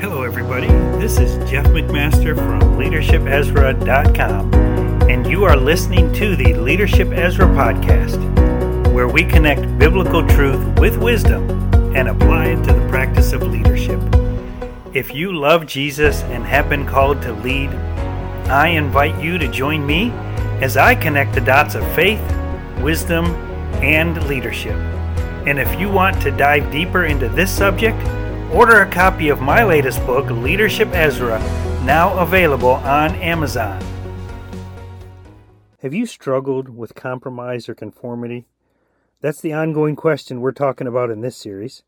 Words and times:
Hello, 0.00 0.24
everybody. 0.24 0.66
This 0.98 1.18
is 1.18 1.36
Jeff 1.48 1.66
McMaster 1.66 2.34
from 2.34 2.60
LeadershipEzra.com, 2.76 4.52
and 5.08 5.26
you 5.26 5.44
are 5.44 5.56
listening 5.56 6.12
to 6.14 6.34
the 6.34 6.52
Leadership 6.54 7.12
Ezra 7.12 7.46
podcast, 7.46 8.18
where 8.92 9.06
we 9.06 9.24
connect 9.24 9.78
biblical 9.78 10.26
truth 10.26 10.78
with 10.80 10.98
wisdom 10.98 11.48
and 11.94 12.08
apply 12.08 12.46
it 12.46 12.64
to 12.64 12.72
the 12.72 12.88
practice 12.88 13.32
of 13.32 13.44
leadership. 13.44 14.00
If 14.92 15.14
you 15.14 15.32
love 15.32 15.64
Jesus 15.64 16.22
and 16.24 16.44
have 16.44 16.68
been 16.68 16.86
called 16.86 17.22
to 17.22 17.32
lead, 17.32 17.70
I 18.50 18.68
invite 18.68 19.22
you 19.22 19.38
to 19.38 19.48
join 19.48 19.86
me 19.86 20.10
as 20.60 20.76
I 20.76 20.96
connect 20.96 21.34
the 21.34 21.40
dots 21.40 21.76
of 21.76 21.86
faith, 21.94 22.20
wisdom, 22.80 23.26
and 23.76 24.22
leadership. 24.26 24.76
And 25.46 25.58
if 25.58 25.78
you 25.78 25.88
want 25.88 26.20
to 26.22 26.32
dive 26.32 26.72
deeper 26.72 27.04
into 27.04 27.28
this 27.28 27.50
subject, 27.50 27.98
order 28.54 28.82
a 28.82 28.88
copy 28.88 29.30
of 29.30 29.40
my 29.40 29.64
latest 29.64 29.98
book, 30.06 30.30
Leadership 30.30 30.88
Ezra, 30.92 31.40
now 31.84 32.16
available 32.20 32.74
on 32.74 33.12
Amazon. 33.16 33.82
Have 35.80 35.92
you 35.92 36.06
struggled 36.06 36.68
with 36.68 36.94
compromise 36.94 37.68
or 37.68 37.74
conformity? 37.74 38.46
That's 39.20 39.40
the 39.40 39.52
ongoing 39.52 39.96
question 39.96 40.40
we're 40.40 40.52
talking 40.52 40.86
about 40.86 41.10
in 41.10 41.20
this 41.20 41.36
series. 41.36 41.82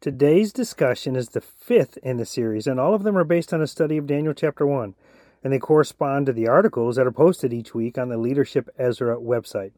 Today's 0.00 0.52
discussion 0.52 1.16
is 1.16 1.30
the 1.30 1.40
fifth 1.40 1.98
in 2.04 2.16
the 2.16 2.24
series, 2.24 2.68
and 2.68 2.78
all 2.78 2.94
of 2.94 3.02
them 3.02 3.18
are 3.18 3.24
based 3.24 3.52
on 3.52 3.60
a 3.60 3.66
study 3.66 3.96
of 3.96 4.06
Daniel 4.06 4.34
chapter 4.34 4.64
1, 4.64 4.94
and 5.42 5.52
they 5.52 5.58
correspond 5.58 6.26
to 6.26 6.32
the 6.32 6.46
articles 6.46 6.94
that 6.94 7.08
are 7.08 7.10
posted 7.10 7.52
each 7.52 7.74
week 7.74 7.98
on 7.98 8.08
the 8.08 8.16
Leadership 8.16 8.68
Ezra 8.78 9.16
website. 9.16 9.72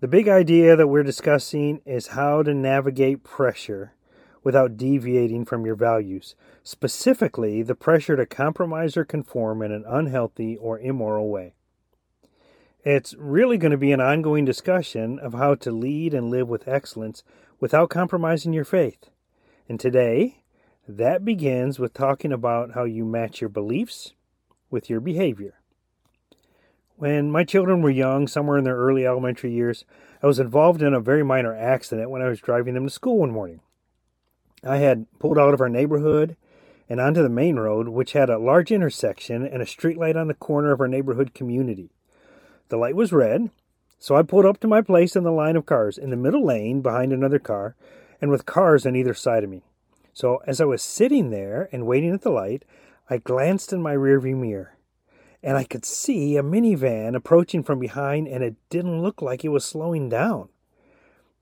The 0.00 0.08
big 0.08 0.28
idea 0.28 0.76
that 0.76 0.88
we're 0.88 1.02
discussing 1.02 1.82
is 1.84 2.08
how 2.08 2.42
to 2.42 2.54
navigate 2.54 3.22
pressure 3.22 3.92
without 4.44 4.76
deviating 4.76 5.44
from 5.44 5.66
your 5.66 5.74
values, 5.74 6.36
specifically 6.62 7.62
the 7.62 7.74
pressure 7.74 8.14
to 8.14 8.26
compromise 8.26 8.96
or 8.96 9.04
conform 9.04 9.62
in 9.62 9.72
an 9.72 9.84
unhealthy 9.88 10.56
or 10.56 10.78
immoral 10.78 11.28
way. 11.28 11.54
It's 12.84 13.14
really 13.18 13.56
going 13.56 13.72
to 13.72 13.78
be 13.78 13.92
an 13.92 14.00
ongoing 14.02 14.44
discussion 14.44 15.18
of 15.18 15.32
how 15.32 15.54
to 15.56 15.72
lead 15.72 16.12
and 16.12 16.30
live 16.30 16.48
with 16.48 16.68
excellence 16.68 17.24
without 17.58 17.88
compromising 17.88 18.52
your 18.52 18.66
faith. 18.66 19.08
And 19.66 19.80
today, 19.80 20.42
that 20.86 21.24
begins 21.24 21.78
with 21.78 21.94
talking 21.94 22.30
about 22.30 22.72
how 22.72 22.84
you 22.84 23.06
match 23.06 23.40
your 23.40 23.48
beliefs 23.48 24.12
with 24.70 24.90
your 24.90 25.00
behavior. 25.00 25.54
When 26.96 27.30
my 27.30 27.42
children 27.42 27.80
were 27.80 27.90
young, 27.90 28.28
somewhere 28.28 28.58
in 28.58 28.64
their 28.64 28.76
early 28.76 29.06
elementary 29.06 29.52
years, 29.52 29.86
I 30.22 30.26
was 30.26 30.38
involved 30.38 30.82
in 30.82 30.92
a 30.92 31.00
very 31.00 31.22
minor 31.22 31.56
accident 31.56 32.10
when 32.10 32.20
I 32.20 32.28
was 32.28 32.40
driving 32.40 32.74
them 32.74 32.84
to 32.84 32.90
school 32.90 33.18
one 33.18 33.30
morning. 33.30 33.60
I 34.64 34.78
had 34.78 35.06
pulled 35.18 35.38
out 35.38 35.54
of 35.54 35.60
our 35.60 35.68
neighborhood 35.68 36.36
and 36.88 37.00
onto 37.00 37.22
the 37.22 37.28
main 37.28 37.56
road, 37.56 37.88
which 37.88 38.12
had 38.12 38.30
a 38.30 38.38
large 38.38 38.70
intersection 38.70 39.46
and 39.46 39.62
a 39.62 39.66
streetlight 39.66 40.16
on 40.16 40.28
the 40.28 40.34
corner 40.34 40.72
of 40.72 40.80
our 40.80 40.88
neighborhood 40.88 41.34
community. 41.34 41.90
The 42.68 42.76
light 42.76 42.96
was 42.96 43.12
red, 43.12 43.50
so 43.98 44.16
I 44.16 44.22
pulled 44.22 44.46
up 44.46 44.60
to 44.60 44.68
my 44.68 44.80
place 44.80 45.16
in 45.16 45.24
the 45.24 45.32
line 45.32 45.56
of 45.56 45.66
cars, 45.66 45.98
in 45.98 46.10
the 46.10 46.16
middle 46.16 46.44
lane 46.44 46.80
behind 46.80 47.12
another 47.12 47.38
car, 47.38 47.74
and 48.20 48.30
with 48.30 48.46
cars 48.46 48.86
on 48.86 48.96
either 48.96 49.14
side 49.14 49.44
of 49.44 49.50
me. 49.50 49.62
So 50.12 50.42
as 50.46 50.60
I 50.60 50.64
was 50.64 50.82
sitting 50.82 51.30
there 51.30 51.68
and 51.72 51.86
waiting 51.86 52.12
at 52.12 52.22
the 52.22 52.30
light, 52.30 52.64
I 53.10 53.18
glanced 53.18 53.72
in 53.72 53.82
my 53.82 53.94
rearview 53.94 54.36
mirror 54.36 54.74
and 55.44 55.58
I 55.58 55.64
could 55.64 55.84
see 55.84 56.38
a 56.38 56.42
minivan 56.42 57.14
approaching 57.14 57.62
from 57.62 57.78
behind, 57.78 58.26
and 58.26 58.42
it 58.42 58.56
didn't 58.70 59.02
look 59.02 59.20
like 59.20 59.44
it 59.44 59.50
was 59.50 59.62
slowing 59.62 60.08
down. 60.08 60.48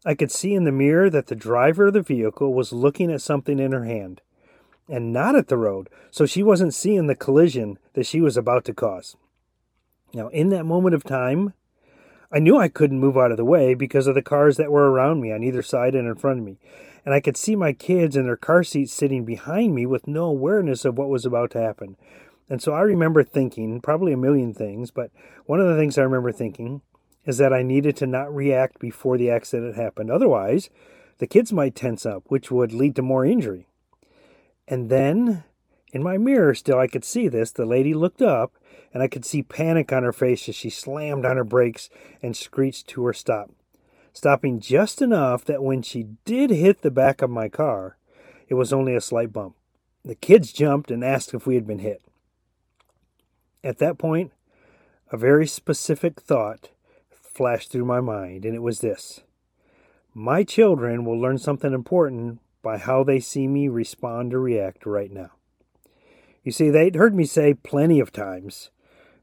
I 0.05 0.15
could 0.15 0.33
see 0.33 0.55
in 0.55 0.65
the 0.65 0.73
mirror 0.73 1.09
that 1.11 1.29
the 1.29 1.37
driver 1.37 1.87
of 1.87 1.93
the 1.93 2.03
vehicle 2.03 2.53
was 2.53 2.73
looking 2.73 3.13
at 3.13 3.23
something 3.23 3.59
in 3.59 3.73
her 3.73 3.85
hand, 3.85 4.21
and 4.89 5.13
not 5.13 5.37
at 5.37 5.49
the 5.49 5.57
road, 5.57 5.89
so 6.11 6.27
she 6.27 6.43
wasn't 6.43 6.75
seeing 6.75 7.07
the 7.07 7.15
collision 7.15 7.79
that 7.93 8.07
she 8.07 8.21
was 8.21 8.37
about 8.37 8.65
to 8.65 8.75
cause. 8.75 9.17
Now, 10.13 10.29
in 10.29 10.49
that 10.51 10.67
moment 10.67 10.95
of 10.95 11.05
time, 11.05 11.55
I 12.33 12.39
knew 12.39 12.57
I 12.57 12.69
couldn't 12.69 12.99
move 12.99 13.17
out 13.17 13.31
of 13.31 13.37
the 13.37 13.45
way 13.45 13.75
because 13.75 14.07
of 14.07 14.15
the 14.15 14.23
cars 14.23 14.57
that 14.57 14.73
were 14.73 14.91
around 14.91 15.21
me 15.21 15.33
on 15.33 15.43
either 15.43 15.63
side 15.63 15.95
and 15.95 16.09
in 16.09 16.15
front 16.17 16.41
of 16.41 16.45
me. 16.45 16.59
And 17.05 17.15
I 17.15 17.21
could 17.21 17.37
see 17.37 17.55
my 17.55 17.73
kids 17.73 18.17
in 18.17 18.25
their 18.25 18.37
car 18.37 18.65
seats 18.65 18.93
sitting 18.93 19.25
behind 19.25 19.75
me 19.75 19.87
with 19.87 20.07
no 20.07 20.25
awareness 20.25 20.85
of 20.85 20.97
what 20.97 21.09
was 21.09 21.27
about 21.27 21.51
to 21.53 21.61
happen. 21.61 21.97
And 22.49 22.63
so 22.63 22.73
I 22.73 22.81
remember 22.81 23.23
thinking, 23.23 23.81
probably 23.81 24.13
a 24.13 24.17
million 24.17 24.55
things, 24.55 24.91
but 24.91 25.11
one 25.47 25.61
of 25.61 25.69
the 25.69 25.77
things 25.77 25.97
I 25.97 26.03
remember 26.03 26.33
thinking 26.33 26.83
is 27.25 27.39
that 27.39 27.53
I 27.53 27.63
needed 27.63 27.97
to 27.97 28.07
not 28.07 28.35
react 28.35 28.79
before 28.79 29.17
the 29.17 29.31
accident 29.31 29.77
happened. 29.77 30.11
Otherwise, 30.11 30.71
the 31.19 31.27
kids 31.27 31.53
might 31.53 31.75
tense 31.75 32.05
up, 32.05 32.25
which 32.29 32.51
would 32.51 32.73
lead 32.73 32.97
to 32.97 33.03
more 33.03 33.25
injury. 33.25 33.67
And 34.67 34.91
then, 34.91 35.45
in 35.93 36.03
my 36.03 36.19
mirror 36.19 36.55
still, 36.55 36.79
I 36.79 36.87
could 36.87 37.05
see 37.05 37.29
this. 37.29 37.53
The 37.53 37.67
lady 37.67 37.95
looked 37.95 38.23
up, 38.23 38.55
and 38.93 39.03
I 39.03 39.09
could 39.09 39.25
see 39.25 39.43
panic 39.43 39.93
on 39.93 40.03
her 40.03 40.13
face 40.13 40.49
as 40.49 40.57
she 40.57 40.71
slammed 40.71 41.25
on 41.25 41.37
her 41.37 41.45
brakes 41.45 41.91
and 42.23 42.37
screeched 42.37 42.89
to 42.89 43.05
her 43.05 43.13
stop, 43.13 43.51
stopping 44.13 44.59
just 44.59 45.01
enough 45.01 45.45
that 45.45 45.63
when 45.63 45.83
she 45.83 46.09
did 46.25 46.51
hit 46.51 46.83
the 46.83 46.91
back 46.91 47.23
of 47.23 47.31
my 47.31 47.49
car, 47.49 47.97
it 48.49 48.55
was 48.55 48.73
only 48.73 48.95
a 48.95 49.01
slight 49.01 49.33
bump. 49.33 49.55
The 50.05 50.15
kids 50.17 50.53
jumped 50.53 50.91
and 50.91 51.05
asked 51.05 51.33
if 51.33 51.47
we 51.47 51.55
had 51.55 51.67
been 51.67 51.79
hit. 51.79 52.03
At 53.63 53.79
that 53.79 53.99
point, 53.99 54.33
a 55.13 55.17
very 55.17 55.47
specific 55.47 56.21
thought 56.21 56.71
flashed 57.35 57.71
through 57.71 57.85
my 57.85 58.01
mind, 58.01 58.45
and 58.45 58.55
it 58.55 58.63
was 58.63 58.81
this 58.81 59.23
My 60.15 60.45
children 60.45 61.05
will 61.05 61.21
learn 61.21 61.39
something 61.39 61.73
important 61.73 62.41
by 62.63 62.79
how 62.79 63.03
they 63.03 63.21
see 63.21 63.49
me 63.49 63.69
respond 63.69 64.33
or 64.33 64.41
react 64.41 64.87
right 64.87 65.11
now. 65.11 65.31
You 66.45 66.53
see, 66.53 66.71
they'd 66.71 66.97
heard 66.97 67.15
me 67.15 67.25
say 67.25 67.55
plenty 67.55 68.01
of 68.01 68.13
times 68.13 68.71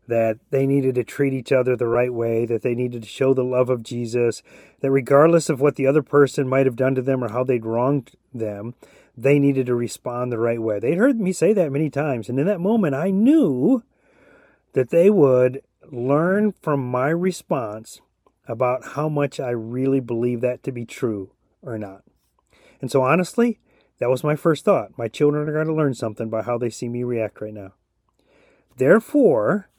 that 0.07 0.39
they 0.49 0.65
needed 0.65 0.95
to 0.95 1.03
treat 1.03 1.33
each 1.33 1.51
other 1.51 1.75
the 1.75 1.87
right 1.87 2.13
way, 2.13 2.45
that 2.45 2.63
they 2.63 2.73
needed 2.73 3.03
to 3.03 3.07
show 3.07 3.33
the 3.33 3.43
love 3.43 3.69
of 3.69 3.83
Jesus, 3.83 4.41
that 4.81 4.91
regardless 4.91 5.49
of 5.49 5.61
what 5.61 5.75
the 5.75 5.85
other 5.85 6.01
person 6.01 6.47
might 6.47 6.65
have 6.65 6.75
done 6.75 6.95
to 6.95 7.01
them 7.01 7.23
or 7.23 7.29
how 7.29 7.43
they'd 7.43 7.65
wronged 7.65 8.11
them, 8.33 8.73
they 9.15 9.37
needed 9.37 9.67
to 9.67 9.75
respond 9.75 10.31
the 10.31 10.39
right 10.39 10.61
way. 10.61 10.79
They'd 10.79 10.97
heard 10.97 11.19
me 11.19 11.31
say 11.31 11.53
that 11.53 11.71
many 11.71 11.89
times, 11.89 12.27
and 12.27 12.39
in 12.39 12.47
that 12.47 12.59
moment 12.59 12.95
I 12.95 13.11
knew 13.11 13.83
that 14.73 14.89
they 14.89 15.09
would 15.09 15.61
learn 15.91 16.53
from 16.61 16.89
my 16.89 17.09
response 17.09 18.01
about 18.47 18.89
how 18.93 19.09
much 19.09 19.39
I 19.39 19.51
really 19.51 19.99
believe 19.99 20.41
that 20.41 20.63
to 20.63 20.71
be 20.71 20.85
true 20.85 21.31
or 21.61 21.77
not. 21.77 22.03
And 22.81 22.89
so, 22.89 23.03
honestly, 23.03 23.59
that 23.99 24.09
was 24.09 24.23
my 24.23 24.35
first 24.35 24.65
thought. 24.65 24.97
My 24.97 25.07
children 25.07 25.47
are 25.47 25.53
going 25.53 25.67
to 25.67 25.73
learn 25.73 25.93
something 25.93 26.29
by 26.29 26.41
how 26.41 26.57
they 26.57 26.69
see 26.69 26.89
me 26.89 27.03
react 27.03 27.41
right 27.41 27.53
now. 27.53 27.73
Therefore, 28.77 29.69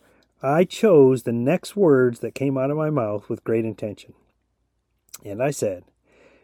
I 0.43 0.65
chose 0.65 1.23
the 1.23 1.33
next 1.33 1.75
words 1.75 2.21
that 2.21 2.35
came 2.35 2.57
out 2.57 2.71
of 2.71 2.77
my 2.77 2.91
mouth 2.91 3.29
with 3.29 3.45
great 3.45 3.65
intention. 3.65 4.15
And 5.25 5.43
I 5.43 5.51
said, 5.51 5.85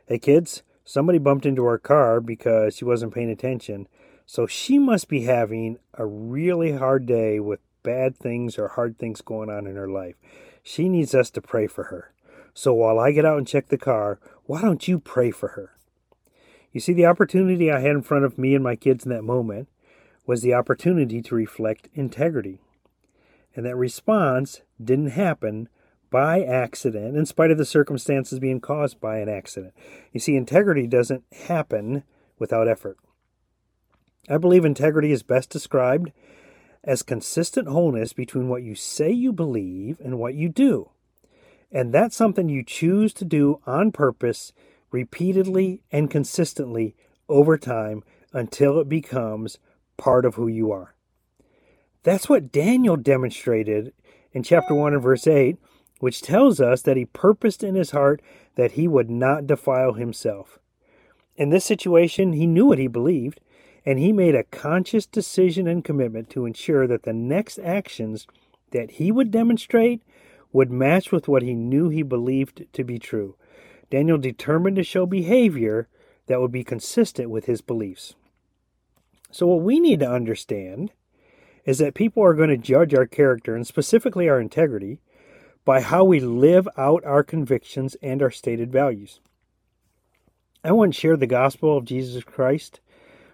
Hey, 0.06 0.18
kids, 0.18 0.62
somebody 0.84 1.18
bumped 1.18 1.46
into 1.46 1.64
our 1.64 1.78
car 1.78 2.20
because 2.20 2.76
she 2.76 2.84
wasn't 2.84 3.14
paying 3.14 3.30
attention. 3.30 3.88
So 4.24 4.46
she 4.46 4.78
must 4.78 5.08
be 5.08 5.22
having 5.22 5.78
a 5.94 6.04
really 6.06 6.72
hard 6.72 7.06
day 7.06 7.40
with 7.40 7.60
bad 7.86 8.16
things 8.16 8.58
or 8.58 8.66
hard 8.66 8.98
things 8.98 9.20
going 9.20 9.48
on 9.48 9.68
in 9.68 9.76
her 9.76 9.88
life. 9.88 10.16
She 10.60 10.88
needs 10.88 11.14
us 11.14 11.30
to 11.30 11.40
pray 11.40 11.68
for 11.68 11.84
her. 11.84 12.12
So 12.52 12.74
while 12.74 12.98
I 12.98 13.12
get 13.12 13.24
out 13.24 13.38
and 13.38 13.46
check 13.46 13.68
the 13.68 13.78
car, 13.78 14.18
why 14.46 14.60
don't 14.60 14.88
you 14.88 14.98
pray 14.98 15.30
for 15.30 15.50
her? 15.50 15.76
You 16.72 16.80
see, 16.80 16.92
the 16.92 17.06
opportunity 17.06 17.70
I 17.70 17.78
had 17.78 17.92
in 17.92 18.02
front 18.02 18.24
of 18.24 18.38
me 18.38 18.56
and 18.56 18.64
my 18.64 18.74
kids 18.74 19.04
in 19.06 19.12
that 19.12 19.22
moment 19.22 19.68
was 20.26 20.42
the 20.42 20.52
opportunity 20.52 21.22
to 21.22 21.34
reflect 21.36 21.88
integrity. 21.94 22.58
And 23.54 23.64
that 23.64 23.76
response 23.76 24.62
didn't 24.82 25.10
happen 25.10 25.68
by 26.10 26.42
accident, 26.42 27.16
in 27.16 27.24
spite 27.24 27.52
of 27.52 27.58
the 27.58 27.64
circumstances 27.64 28.40
being 28.40 28.60
caused 28.60 29.00
by 29.00 29.18
an 29.18 29.28
accident. 29.28 29.74
You 30.12 30.18
see, 30.18 30.34
integrity 30.34 30.88
doesn't 30.88 31.22
happen 31.46 32.02
without 32.38 32.68
effort. 32.68 32.98
I 34.28 34.38
believe 34.38 34.64
integrity 34.64 35.12
is 35.12 35.22
best 35.22 35.50
described 35.50 36.10
as 36.86 37.02
consistent 37.02 37.68
wholeness 37.68 38.12
between 38.12 38.48
what 38.48 38.62
you 38.62 38.74
say 38.74 39.10
you 39.10 39.32
believe 39.32 40.00
and 40.00 40.18
what 40.18 40.34
you 40.34 40.48
do. 40.48 40.88
And 41.72 41.92
that's 41.92 42.16
something 42.16 42.48
you 42.48 42.62
choose 42.62 43.12
to 43.14 43.24
do 43.24 43.60
on 43.66 43.90
purpose, 43.90 44.52
repeatedly 44.92 45.82
and 45.90 46.10
consistently 46.10 46.94
over 47.28 47.58
time 47.58 48.04
until 48.32 48.78
it 48.78 48.88
becomes 48.88 49.58
part 49.96 50.24
of 50.24 50.36
who 50.36 50.46
you 50.46 50.70
are. 50.70 50.94
That's 52.04 52.28
what 52.28 52.52
Daniel 52.52 52.96
demonstrated 52.96 53.92
in 54.32 54.44
chapter 54.44 54.74
1 54.74 54.94
and 54.94 55.02
verse 55.02 55.26
8, 55.26 55.56
which 55.98 56.22
tells 56.22 56.60
us 56.60 56.82
that 56.82 56.96
he 56.96 57.06
purposed 57.06 57.64
in 57.64 57.74
his 57.74 57.90
heart 57.90 58.22
that 58.54 58.72
he 58.72 58.86
would 58.86 59.10
not 59.10 59.46
defile 59.46 59.94
himself. 59.94 60.60
In 61.36 61.50
this 61.50 61.64
situation, 61.64 62.32
he 62.32 62.46
knew 62.46 62.66
what 62.66 62.78
he 62.78 62.86
believed, 62.86 63.40
and 63.86 64.00
he 64.00 64.12
made 64.12 64.34
a 64.34 64.42
conscious 64.42 65.06
decision 65.06 65.68
and 65.68 65.84
commitment 65.84 66.28
to 66.28 66.44
ensure 66.44 66.88
that 66.88 67.04
the 67.04 67.12
next 67.12 67.58
actions 67.60 68.26
that 68.72 68.92
he 68.92 69.12
would 69.12 69.30
demonstrate 69.30 70.02
would 70.52 70.72
match 70.72 71.12
with 71.12 71.28
what 71.28 71.42
he 71.42 71.54
knew 71.54 71.88
he 71.88 72.02
believed 72.02 72.64
to 72.72 72.82
be 72.82 72.98
true. 72.98 73.36
Daniel 73.88 74.18
determined 74.18 74.74
to 74.76 74.82
show 74.82 75.06
behavior 75.06 75.86
that 76.26 76.40
would 76.40 76.50
be 76.50 76.64
consistent 76.64 77.30
with 77.30 77.44
his 77.44 77.60
beliefs. 77.60 78.16
So, 79.30 79.46
what 79.46 79.62
we 79.62 79.78
need 79.78 80.00
to 80.00 80.10
understand 80.10 80.90
is 81.64 81.78
that 81.78 81.94
people 81.94 82.24
are 82.24 82.34
going 82.34 82.48
to 82.48 82.56
judge 82.56 82.94
our 82.94 83.06
character 83.06 83.54
and 83.54 83.66
specifically 83.66 84.28
our 84.28 84.40
integrity 84.40 84.98
by 85.64 85.80
how 85.80 86.04
we 86.04 86.20
live 86.20 86.68
out 86.76 87.04
our 87.04 87.22
convictions 87.22 87.96
and 88.02 88.22
our 88.22 88.30
stated 88.30 88.72
values. 88.72 89.20
I 90.64 90.72
once 90.72 90.96
shared 90.96 91.20
the 91.20 91.26
gospel 91.26 91.76
of 91.76 91.84
Jesus 91.84 92.24
Christ 92.24 92.80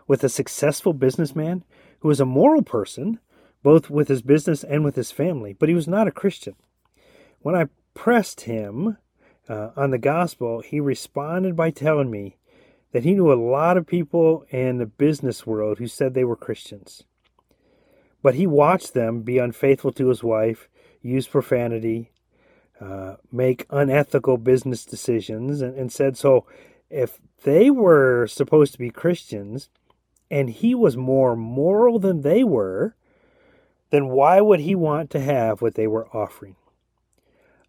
with 0.06 0.24
a 0.24 0.28
successful 0.28 0.92
businessman 0.92 1.64
who 2.00 2.08
was 2.08 2.20
a 2.20 2.26
moral 2.26 2.62
person, 2.62 3.18
both 3.62 3.90
with 3.90 4.08
his 4.08 4.22
business 4.22 4.64
and 4.64 4.84
with 4.84 4.96
his 4.96 5.10
family, 5.10 5.52
but 5.52 5.68
he 5.68 5.74
was 5.74 5.88
not 5.88 6.08
a 6.08 6.12
Christian. 6.12 6.54
When 7.40 7.54
I 7.54 7.68
pressed 7.94 8.42
him 8.42 8.96
uh, 9.48 9.70
on 9.76 9.90
the 9.90 9.98
gospel, 9.98 10.60
he 10.60 10.80
responded 10.80 11.56
by 11.56 11.70
telling 11.70 12.10
me 12.10 12.36
that 12.92 13.04
he 13.04 13.14
knew 13.14 13.32
a 13.32 13.34
lot 13.34 13.76
of 13.76 13.86
people 13.86 14.44
in 14.50 14.78
the 14.78 14.86
business 14.86 15.46
world 15.46 15.78
who 15.78 15.86
said 15.86 16.14
they 16.14 16.24
were 16.24 16.36
Christians. 16.36 17.04
But 18.22 18.34
he 18.34 18.46
watched 18.46 18.94
them 18.94 19.22
be 19.22 19.38
unfaithful 19.38 19.92
to 19.92 20.08
his 20.08 20.22
wife, 20.22 20.68
use 21.00 21.26
profanity, 21.26 22.12
uh, 22.80 23.16
make 23.30 23.66
unethical 23.70 24.36
business 24.36 24.84
decisions, 24.84 25.60
and, 25.60 25.76
and 25.76 25.92
said 25.92 26.16
so. 26.16 26.46
If 26.90 27.18
they 27.44 27.70
were 27.70 28.26
supposed 28.26 28.72
to 28.74 28.78
be 28.78 28.90
Christians 28.90 29.70
and 30.32 30.48
he 30.48 30.74
was 30.74 30.96
more 30.96 31.36
moral 31.36 31.98
than 31.98 32.22
they 32.22 32.42
were, 32.42 32.96
then 33.90 34.08
why 34.08 34.40
would 34.40 34.60
he 34.60 34.74
want 34.74 35.10
to 35.10 35.20
have 35.20 35.60
what 35.60 35.74
they 35.74 35.86
were 35.86 36.08
offering? 36.08 36.56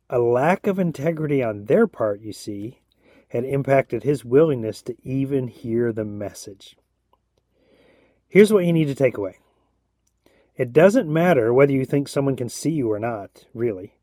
A 0.09 0.17
lack 0.17 0.65
of 0.65 0.79
integrity 0.79 1.43
on 1.43 1.65
their 1.65 1.87
part, 1.87 2.21
you 2.21 2.31
see, 2.31 2.79
had 3.27 3.43
impacted 3.43 4.03
his 4.03 4.23
willingness 4.23 4.81
to 4.83 4.95
even 5.03 5.49
hear 5.49 5.91
the 5.91 6.05
message. 6.05 6.77
Here's 8.29 8.53
what 8.53 8.65
you 8.65 8.71
need 8.71 8.85
to 8.85 8.95
take 8.95 9.17
away 9.17 9.39
it 10.55 10.71
doesn't 10.71 11.11
matter 11.11 11.53
whether 11.53 11.73
you 11.73 11.83
think 11.83 12.07
someone 12.07 12.37
can 12.37 12.47
see 12.47 12.71
you 12.71 12.89
or 12.89 12.99
not, 12.99 13.45
really. 13.53 13.95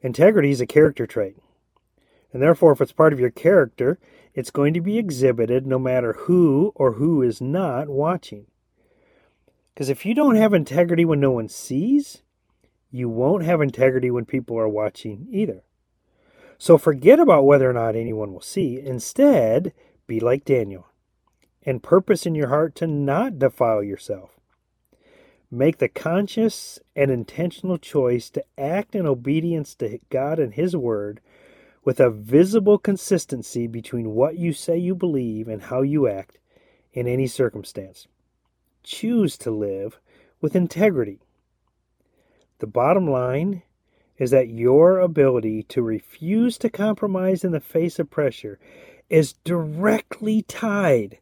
Integrity 0.00 0.50
is 0.50 0.62
a 0.62 0.66
character 0.66 1.06
trait. 1.06 1.36
And 2.32 2.42
therefore, 2.42 2.72
if 2.72 2.80
it's 2.80 2.92
part 2.92 3.12
of 3.12 3.20
your 3.20 3.30
character, 3.30 3.98
it's 4.34 4.50
going 4.50 4.72
to 4.74 4.80
be 4.80 4.98
exhibited 4.98 5.66
no 5.66 5.78
matter 5.78 6.14
who 6.14 6.72
or 6.74 6.92
who 6.92 7.22
is 7.22 7.40
not 7.40 7.88
watching. 7.88 8.46
Because 9.74 9.88
if 9.88 10.06
you 10.06 10.14
don't 10.14 10.36
have 10.36 10.54
integrity 10.54 11.04
when 11.04 11.20
no 11.20 11.30
one 11.30 11.48
sees, 11.48 12.22
you 12.90 13.08
won't 13.08 13.44
have 13.44 13.60
integrity 13.60 14.10
when 14.10 14.24
people 14.24 14.58
are 14.58 14.68
watching 14.68 15.26
either. 15.30 15.62
So 16.58 16.78
forget 16.78 17.18
about 17.18 17.44
whether 17.44 17.68
or 17.68 17.72
not 17.72 17.96
anyone 17.96 18.32
will 18.32 18.40
see. 18.40 18.78
Instead, 18.78 19.72
be 20.06 20.20
like 20.20 20.44
Daniel 20.44 20.86
and 21.64 21.82
purpose 21.82 22.26
in 22.26 22.34
your 22.34 22.48
heart 22.48 22.74
to 22.76 22.86
not 22.86 23.38
defile 23.38 23.82
yourself. 23.82 24.30
Make 25.50 25.78
the 25.78 25.88
conscious 25.88 26.78
and 26.96 27.10
intentional 27.10 27.78
choice 27.78 28.30
to 28.30 28.44
act 28.56 28.94
in 28.94 29.06
obedience 29.06 29.74
to 29.76 29.98
God 30.10 30.38
and 30.38 30.54
His 30.54 30.74
Word 30.76 31.20
with 31.84 31.98
a 32.00 32.10
visible 32.10 32.78
consistency 32.78 33.66
between 33.66 34.14
what 34.14 34.38
you 34.38 34.52
say 34.52 34.76
you 34.76 34.94
believe 34.94 35.48
and 35.48 35.62
how 35.62 35.82
you 35.82 36.08
act 36.08 36.38
in 36.92 37.08
any 37.08 37.26
circumstance. 37.26 38.06
Choose 38.82 39.36
to 39.38 39.50
live 39.50 39.98
with 40.40 40.54
integrity. 40.54 41.20
The 42.58 42.66
bottom 42.66 43.08
line 43.08 43.62
is 44.18 44.30
that 44.30 44.48
your 44.48 45.00
ability 45.00 45.64
to 45.64 45.82
refuse 45.82 46.58
to 46.58 46.70
compromise 46.70 47.42
in 47.42 47.52
the 47.52 47.60
face 47.60 47.98
of 47.98 48.10
pressure 48.10 48.58
is 49.08 49.34
directly 49.44 50.42
tied 50.42 51.18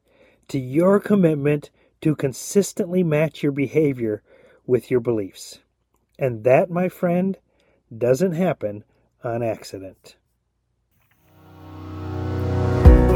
to 0.48 0.58
your 0.58 1.00
commitment 1.00 1.70
to 2.02 2.14
consistently 2.14 3.02
match 3.02 3.42
your 3.42 3.52
behavior 3.52 4.22
with 4.66 4.90
your 4.90 5.00
beliefs. 5.00 5.60
And 6.18 6.44
that, 6.44 6.70
my 6.70 6.88
friend, 6.88 7.38
doesn't 7.96 8.32
happen 8.32 8.84
on 9.24 9.42
accident. 9.42 10.16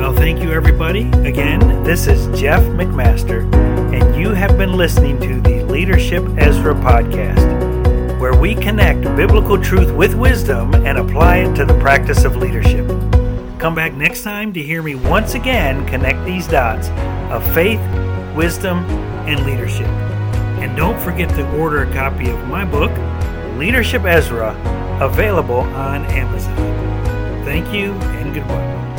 Well, 0.05 0.12
thank 0.15 0.43
you, 0.43 0.53
everybody. 0.53 1.09
Again, 1.27 1.83
this 1.83 2.09
is 2.09 2.27
Jeff 2.39 2.61
McMaster, 2.61 3.51
and 3.91 4.21
you 4.21 4.35
have 4.35 4.59
been 4.59 4.75
listening 4.75 5.19
to 5.21 5.41
the 5.41 5.65
Leadership 5.65 6.23
Ezra 6.37 6.75
podcast 6.75 8.21
where 8.21 8.39
we 8.39 8.55
connect 8.55 9.01
biblical 9.17 9.59
truth 9.59 9.91
with 9.95 10.15
wisdom 10.15 10.75
and 10.75 10.99
apply 10.99 11.39
it 11.39 11.55
to 11.55 11.65
the 11.65 11.73
practice 11.79 12.25
of 12.25 12.37
leadership. 12.37 12.87
Come 13.59 13.75
back 13.75 13.95
next 13.95 14.25
time 14.25 14.53
to 14.53 14.61
hear 14.61 14.83
me 14.83 14.95
once 14.95 15.33
again 15.33 15.87
connect 15.87 16.23
these 16.27 16.47
dots 16.49 16.89
of 17.33 17.43
faith, 17.55 17.81
wisdom, 18.37 18.85
and 19.27 19.47
leadership. 19.47 19.89
And 20.61 20.77
don't 20.77 21.00
forget 21.00 21.31
to 21.31 21.50
order 21.59 21.85
a 21.85 21.93
copy 21.95 22.29
of 22.29 22.47
my 22.47 22.67
book, 22.67 22.93
Leadership 23.57 24.05
Ezra, 24.05 24.50
available 25.00 25.61
on 25.61 26.05
Amazon. 26.11 26.57
Thank 27.47 27.73
you 27.73 27.93
and 27.93 28.35
goodbye. 28.35 28.94